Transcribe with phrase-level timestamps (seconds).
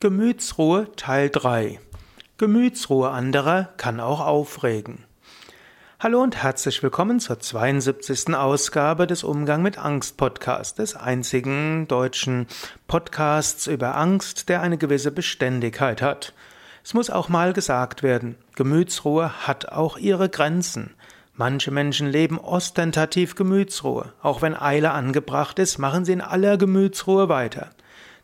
[0.00, 1.80] Gemütsruhe Teil 3
[2.36, 5.02] Gemütsruhe anderer kann auch aufregen.
[5.98, 8.32] Hallo und herzlich willkommen zur 72.
[8.32, 12.46] Ausgabe des Umgang mit Angst Podcasts, des einzigen deutschen
[12.86, 16.32] Podcasts über Angst, der eine gewisse Beständigkeit hat.
[16.84, 20.94] Es muss auch mal gesagt werden, Gemütsruhe hat auch ihre Grenzen.
[21.34, 24.12] Manche Menschen leben ostentativ Gemütsruhe.
[24.22, 27.70] Auch wenn Eile angebracht ist, machen sie in aller Gemütsruhe weiter.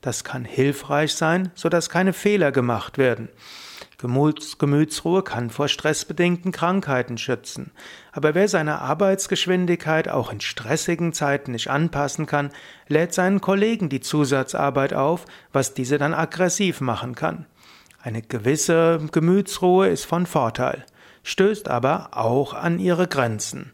[0.00, 3.28] Das kann hilfreich sein, so dass keine Fehler gemacht werden.
[3.98, 7.70] Gemütsruhe kann vor stressbedingten Krankheiten schützen.
[8.12, 12.50] Aber wer seine Arbeitsgeschwindigkeit auch in stressigen Zeiten nicht anpassen kann,
[12.88, 17.44] lädt seinen Kollegen die Zusatzarbeit auf, was diese dann aggressiv machen kann.
[18.02, 20.86] Eine gewisse Gemütsruhe ist von Vorteil,
[21.22, 23.72] stößt aber auch an ihre Grenzen.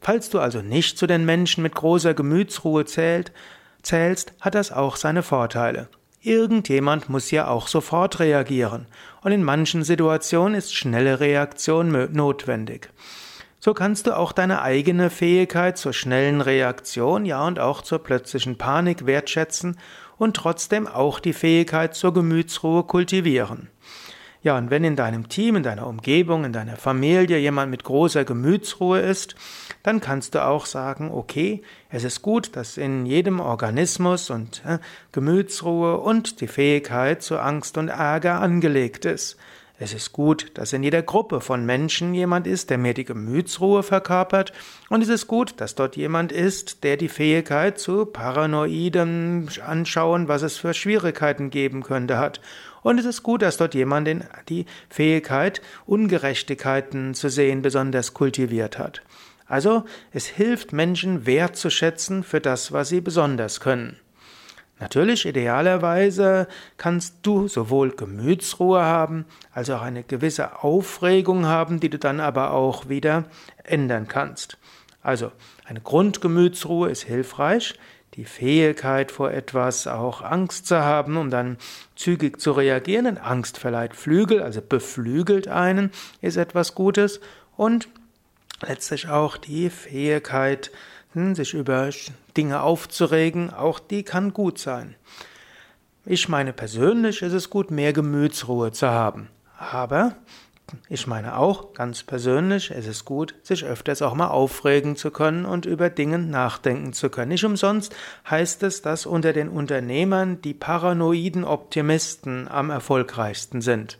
[0.00, 3.32] Falls du also nicht zu den Menschen mit großer Gemütsruhe zählt,
[3.84, 5.88] zählst, hat das auch seine Vorteile.
[6.20, 8.86] Irgendjemand muss ja auch sofort reagieren,
[9.22, 12.90] und in manchen Situationen ist schnelle Reaktion notwendig.
[13.60, 18.58] So kannst du auch deine eigene Fähigkeit zur schnellen Reaktion, ja und auch zur plötzlichen
[18.58, 19.78] Panik wertschätzen
[20.18, 23.70] und trotzdem auch die Fähigkeit zur Gemütsruhe kultivieren.
[24.44, 28.26] Ja, und wenn in deinem Team, in deiner Umgebung, in deiner Familie jemand mit großer
[28.26, 29.36] Gemütsruhe ist,
[29.82, 34.80] dann kannst du auch sagen, okay, es ist gut, dass in jedem Organismus und äh,
[35.12, 39.38] Gemütsruhe und die Fähigkeit zu Angst und Ärger angelegt ist.
[39.76, 43.82] Es ist gut, dass in jeder Gruppe von Menschen jemand ist, der mir die Gemütsruhe
[43.82, 44.52] verkörpert.
[44.88, 50.42] Und es ist gut, dass dort jemand ist, der die Fähigkeit zu paranoidem Anschauen, was
[50.42, 52.40] es für Schwierigkeiten geben könnte, hat.
[52.82, 54.08] Und es ist gut, dass dort jemand
[54.48, 59.02] die Fähigkeit, Ungerechtigkeiten zu sehen, besonders kultiviert hat.
[59.46, 63.96] Also, es hilft Menschen wertzuschätzen für das, was sie besonders können.
[64.80, 71.98] Natürlich, idealerweise kannst du sowohl Gemütsruhe haben, als auch eine gewisse Aufregung haben, die du
[71.98, 73.24] dann aber auch wieder
[73.62, 74.58] ändern kannst.
[75.02, 75.30] Also,
[75.64, 77.78] eine Grundgemütsruhe ist hilfreich,
[78.14, 81.56] die Fähigkeit vor etwas auch Angst zu haben, um dann
[81.96, 83.04] zügig zu reagieren.
[83.04, 87.20] Denn Angst verleiht Flügel, also beflügelt einen, ist etwas Gutes
[87.56, 87.88] und
[88.62, 90.70] letztlich auch die Fähigkeit,
[91.34, 91.90] sich über
[92.36, 94.96] Dinge aufzuregen, auch die kann gut sein.
[96.04, 99.28] Ich meine persönlich ist es gut, mehr Gemütsruhe zu haben.
[99.58, 100.16] Aber
[100.88, 105.44] ich meine auch, ganz persönlich, es ist gut, sich öfters auch mal aufregen zu können
[105.44, 107.28] und über Dinge nachdenken zu können.
[107.28, 107.94] Nicht umsonst
[108.28, 113.98] heißt es, dass unter den Unternehmern die paranoiden Optimisten am erfolgreichsten sind.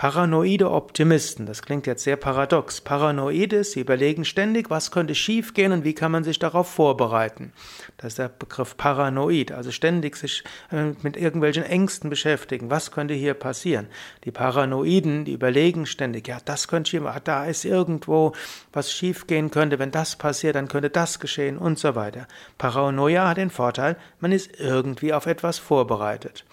[0.00, 2.80] Paranoide Optimisten, das klingt jetzt sehr paradox.
[2.80, 7.52] Paranoide, sie überlegen ständig, was könnte schiefgehen und wie kann man sich darauf vorbereiten.
[7.98, 12.70] Das ist der Begriff paranoid, also ständig sich äh, mit irgendwelchen Ängsten beschäftigen.
[12.70, 13.88] Was könnte hier passieren?
[14.24, 18.32] Die Paranoiden, die überlegen ständig, ja, das könnte hier, da ist irgendwo
[18.72, 19.78] was schiefgehen könnte.
[19.78, 22.26] Wenn das passiert, dann könnte das geschehen und so weiter.
[22.56, 26.46] Paranoia hat den Vorteil, man ist irgendwie auf etwas vorbereitet.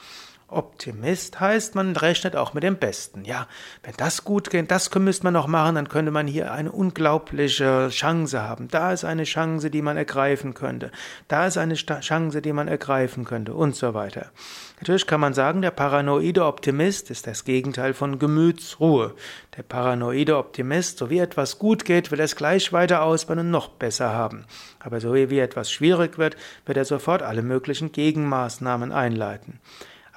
[0.50, 3.26] Optimist heißt, man rechnet auch mit dem Besten.
[3.26, 3.48] Ja,
[3.84, 7.90] wenn das gut geht, das müsste man noch machen, dann könnte man hier eine unglaubliche
[7.90, 8.70] Chance haben.
[8.70, 10.92] Da ist eine Chance, die man ergreifen könnte.
[11.28, 14.32] Da ist eine Chance, die man ergreifen könnte und so weiter.
[14.80, 19.16] Natürlich kann man sagen, der paranoide Optimist ist das Gegenteil von Gemütsruhe.
[19.58, 23.52] Der paranoide Optimist, so wie etwas gut geht, will er es gleich weiter ausbauen und
[23.52, 24.46] noch besser haben.
[24.80, 29.60] Aber so wie etwas schwierig wird, wird er sofort alle möglichen Gegenmaßnahmen einleiten.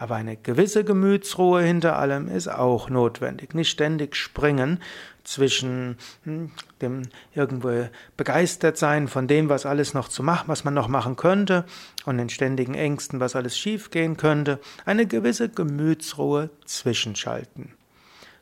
[0.00, 3.52] Aber eine gewisse Gemütsruhe hinter allem ist auch notwendig.
[3.52, 4.80] Nicht ständig springen
[5.24, 7.02] zwischen hm, dem
[7.34, 11.66] irgendwo begeistert sein von dem, was alles noch zu machen, was man noch machen könnte,
[12.06, 14.58] und den ständigen Ängsten, was alles schiefgehen könnte.
[14.86, 17.74] Eine gewisse Gemütsruhe zwischenschalten.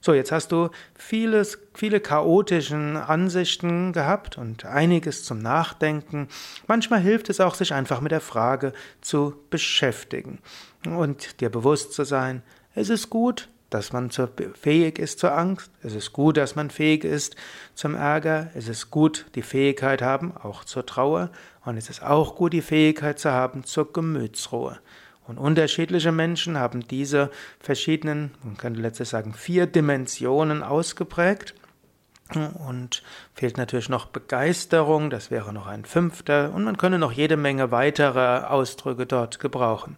[0.00, 6.28] So, jetzt hast du vieles, viele chaotischen Ansichten gehabt und einiges zum Nachdenken.
[6.66, 10.38] Manchmal hilft es auch, sich einfach mit der Frage zu beschäftigen
[10.86, 12.42] und dir bewusst zu sein,
[12.74, 14.10] es ist gut, dass man
[14.54, 17.36] fähig ist zur Angst, es ist gut, dass man fähig ist
[17.74, 21.30] zum Ärger, es ist gut, die Fähigkeit haben, auch zur Trauer,
[21.64, 24.78] und es ist auch gut, die Fähigkeit zu haben zur Gemütsruhe.
[25.28, 27.30] Und unterschiedliche Menschen haben diese
[27.60, 31.54] verschiedenen, man könnte letztlich sagen, vier Dimensionen ausgeprägt.
[32.34, 33.02] Und
[33.34, 37.70] fehlt natürlich noch Begeisterung, das wäre noch ein fünfter, und man könnte noch jede Menge
[37.70, 39.96] weitere Ausdrücke dort gebrauchen.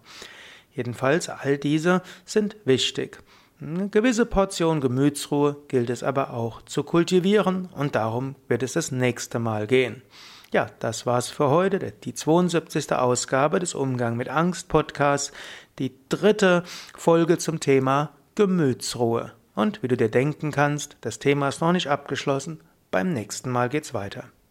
[0.73, 3.19] Jedenfalls, all diese sind wichtig.
[3.61, 8.93] Eine gewisse Portion Gemütsruhe gilt es aber auch zu kultivieren und darum wird es das
[8.93, 10.03] nächste Mal gehen.
[10.53, 12.93] Ja, das war's für heute, die 72.
[12.93, 15.31] Ausgabe des Umgang mit Angst Podcasts,
[15.79, 16.65] die dritte
[16.97, 19.31] Folge zum Thema Gemütsruhe.
[19.55, 22.61] Und wie du dir denken kannst, das Thema ist noch nicht abgeschlossen.
[22.91, 24.25] Beim nächsten Mal geht's weiter.